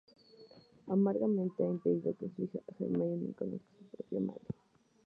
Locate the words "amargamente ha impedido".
0.87-2.09